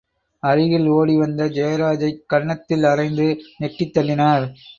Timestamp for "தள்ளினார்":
3.97-4.47